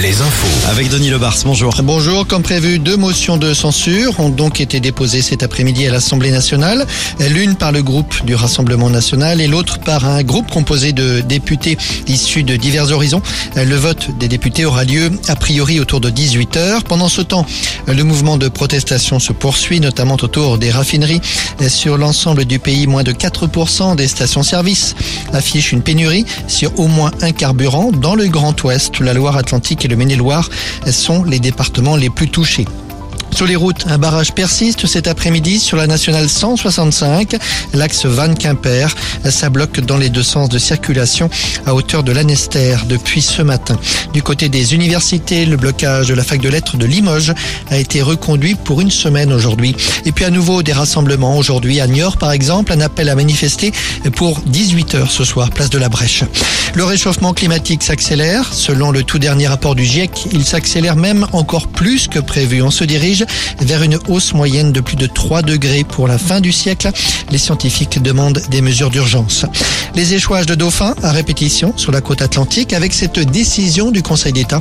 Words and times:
les 0.00 0.22
infos. 0.22 0.70
Avec 0.70 0.88
Denis 0.88 1.10
Lebars, 1.10 1.36
bonjour. 1.44 1.74
Bonjour, 1.82 2.26
comme 2.26 2.42
prévu, 2.42 2.78
deux 2.78 2.96
motions 2.96 3.36
de 3.36 3.52
censure 3.52 4.18
ont 4.18 4.30
donc 4.30 4.60
été 4.60 4.80
déposées 4.80 5.20
cet 5.20 5.42
après-midi 5.42 5.86
à 5.86 5.90
l'Assemblée 5.90 6.30
nationale. 6.30 6.86
L'une 7.30 7.54
par 7.54 7.70
le 7.70 7.82
groupe 7.82 8.24
du 8.24 8.34
Rassemblement 8.34 8.88
national 8.88 9.40
et 9.40 9.46
l'autre 9.46 9.78
par 9.80 10.06
un 10.06 10.22
groupe 10.22 10.50
composé 10.50 10.92
de 10.92 11.20
députés 11.20 11.76
issus 12.06 12.44
de 12.44 12.56
divers 12.56 12.90
horizons. 12.92 13.20
Le 13.56 13.76
vote 13.76 14.16
des 14.18 14.28
députés 14.28 14.64
aura 14.64 14.84
lieu 14.84 15.10
a 15.28 15.36
priori 15.36 15.80
autour 15.80 16.00
de 16.00 16.08
18 16.08 16.56
heures. 16.56 16.84
Pendant 16.84 17.08
ce 17.08 17.20
temps, 17.20 17.44
le 17.86 18.02
mouvement 18.02 18.38
de 18.38 18.48
protestation 18.48 19.18
se 19.18 19.32
poursuit, 19.32 19.80
notamment 19.80 20.16
autour 20.22 20.56
des 20.56 20.70
raffineries. 20.70 21.20
Sur 21.68 21.98
l'ensemble 21.98 22.46
du 22.46 22.58
pays, 22.58 22.86
moins 22.86 23.02
de 23.02 23.12
4% 23.12 23.96
des 23.96 24.08
stations-service 24.08 24.94
affichent 25.34 25.72
une 25.72 25.82
pénurie 25.82 26.24
sur 26.46 26.78
au 26.78 26.86
moins 26.86 27.10
un 27.20 27.32
carburant 27.32 27.90
dans 27.92 28.14
le 28.14 28.28
Grand 28.28 28.62
Ouest, 28.64 29.00
la 29.00 29.12
Loire-Atlantique 29.12 29.49
et 29.52 29.88
le 29.88 29.96
Maine-et-Loire 29.96 30.48
sont 30.90 31.24
les 31.24 31.40
départements 31.40 31.96
les 31.96 32.10
plus 32.10 32.28
touchés. 32.28 32.66
Sur 33.40 33.46
les 33.46 33.56
routes, 33.56 33.86
un 33.86 33.96
barrage 33.96 34.34
persiste 34.34 34.86
cet 34.86 35.08
après-midi 35.08 35.60
sur 35.60 35.78
la 35.78 35.86
nationale 35.86 36.28
165, 36.28 37.36
l'axe 37.72 38.04
Vannes-Quimper. 38.04 38.94
Ça 39.30 39.48
bloque 39.48 39.80
dans 39.80 39.96
les 39.96 40.10
deux 40.10 40.22
sens 40.22 40.50
de 40.50 40.58
circulation 40.58 41.30
à 41.64 41.74
hauteur 41.74 42.02
de 42.02 42.12
l'Anester 42.12 42.76
depuis 42.86 43.22
ce 43.22 43.40
matin. 43.40 43.78
Du 44.12 44.22
côté 44.22 44.50
des 44.50 44.74
universités, 44.74 45.46
le 45.46 45.56
blocage 45.56 46.08
de 46.08 46.14
la 46.14 46.22
fac 46.22 46.42
de 46.42 46.50
lettres 46.50 46.76
de 46.76 46.84
Limoges 46.84 47.32
a 47.70 47.78
été 47.78 48.02
reconduit 48.02 48.56
pour 48.56 48.82
une 48.82 48.90
semaine 48.90 49.32
aujourd'hui. 49.32 49.74
Et 50.04 50.12
puis 50.12 50.26
à 50.26 50.30
nouveau 50.30 50.62
des 50.62 50.74
rassemblements 50.74 51.38
aujourd'hui 51.38 51.80
à 51.80 51.86
Niort 51.86 52.18
par 52.18 52.32
exemple, 52.32 52.74
un 52.74 52.82
appel 52.82 53.08
à 53.08 53.14
manifester 53.14 53.72
pour 54.16 54.38
18 54.48 54.96
heures 54.96 55.10
ce 55.10 55.24
soir, 55.24 55.48
place 55.48 55.70
de 55.70 55.78
la 55.78 55.88
Brèche. 55.88 56.24
Le 56.74 56.84
réchauffement 56.84 57.32
climatique 57.32 57.82
s'accélère. 57.82 58.52
Selon 58.52 58.92
le 58.92 59.02
tout 59.02 59.18
dernier 59.18 59.48
rapport 59.48 59.74
du 59.74 59.84
GIEC, 59.84 60.28
il 60.32 60.44
s'accélère 60.44 60.94
même 60.94 61.26
encore 61.32 61.66
plus 61.66 62.06
que 62.06 62.20
prévu. 62.20 62.62
On 62.62 62.70
se 62.70 62.84
dirige 62.84 63.24
vers 63.60 63.82
une 63.82 63.98
hausse 64.08 64.32
moyenne 64.34 64.72
de 64.72 64.80
plus 64.80 64.96
de 64.96 65.06
3 65.06 65.42
degrés 65.42 65.84
pour 65.84 66.08
la 66.08 66.18
fin 66.18 66.40
du 66.40 66.52
siècle. 66.52 66.90
Les 67.30 67.38
scientifiques 67.38 68.02
demandent 68.02 68.42
des 68.50 68.62
mesures 68.62 68.90
d'urgence. 68.90 69.46
Les 69.94 70.14
échouages 70.14 70.46
de 70.46 70.54
dauphins 70.54 70.94
à 71.02 71.12
répétition 71.12 71.74
sur 71.76 71.92
la 71.92 72.00
côte 72.00 72.22
atlantique 72.22 72.72
avec 72.72 72.92
cette 72.92 73.18
décision 73.18 73.90
du 73.90 74.02
Conseil 74.02 74.32
d'État 74.32 74.60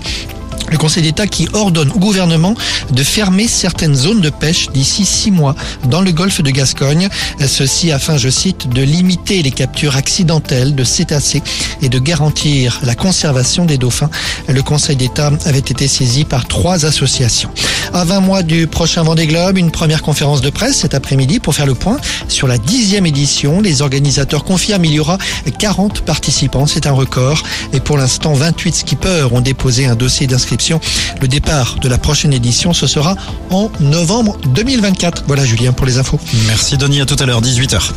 le 0.71 0.77
Conseil 0.77 1.03
d'État 1.03 1.27
qui 1.27 1.47
ordonne 1.53 1.91
au 1.91 1.99
gouvernement 1.99 2.53
de 2.91 3.03
fermer 3.03 3.47
certaines 3.47 3.95
zones 3.95 4.21
de 4.21 4.29
pêche 4.29 4.69
d'ici 4.69 5.05
six 5.05 5.31
mois 5.31 5.55
dans 5.85 6.01
le 6.01 6.11
golfe 6.11 6.41
de 6.41 6.51
Gascogne. 6.51 7.09
Ceci 7.45 7.91
afin, 7.91 8.17
je 8.17 8.29
cite, 8.29 8.69
de 8.69 8.81
limiter 8.81 9.41
les 9.41 9.51
captures 9.51 9.95
accidentelles 9.95 10.75
de 10.75 10.83
cétacés 10.83 11.41
et 11.81 11.89
de 11.89 11.99
garantir 11.99 12.79
la 12.83 12.95
conservation 12.95 13.65
des 13.65 13.77
dauphins. 13.77 14.09
Le 14.47 14.61
Conseil 14.61 14.95
d'État 14.95 15.31
avait 15.45 15.59
été 15.59 15.87
saisi 15.87 16.23
par 16.23 16.47
trois 16.47 16.85
associations. 16.85 17.49
À 17.93 18.03
20 18.03 18.19
mois 18.21 18.43
du 18.43 18.67
prochain 18.67 19.03
Vendée 19.03 19.27
Globe, 19.27 19.57
une 19.57 19.71
première 19.71 20.01
conférence 20.01 20.41
de 20.41 20.49
presse 20.49 20.77
cet 20.77 20.93
après-midi 20.93 21.39
pour 21.39 21.55
faire 21.55 21.65
le 21.65 21.75
point 21.75 21.97
sur 22.27 22.47
la 22.47 22.57
dixième 22.57 23.05
édition. 23.05 23.61
Les 23.61 23.81
organisateurs 23.81 24.43
confirment 24.43 24.85
il 24.85 24.93
y 24.93 24.99
aura 24.99 25.17
40 25.57 26.01
participants. 26.01 26.67
C'est 26.67 26.87
un 26.87 26.91
record. 26.91 27.43
Et 27.73 27.79
pour 27.79 27.97
l'instant, 27.97 28.33
28 28.33 28.75
skippers 28.75 29.33
ont 29.33 29.41
déposé 29.41 29.85
un 29.85 29.95
dossier 29.95 30.27
d'inscription 30.27 30.79
le 31.21 31.27
départ 31.27 31.75
de 31.81 31.89
la 31.89 31.97
prochaine 31.97 32.33
édition, 32.33 32.73
ce 32.73 32.87
sera 32.87 33.15
en 33.49 33.71
novembre 33.79 34.37
2024. 34.53 35.23
Voilà 35.27 35.45
Julien 35.45 35.73
pour 35.73 35.85
les 35.85 35.97
infos. 35.97 36.19
Merci 36.47 36.77
Denis, 36.77 37.01
à 37.01 37.05
tout 37.05 37.17
à 37.19 37.25
l'heure, 37.25 37.41
18h. 37.41 37.91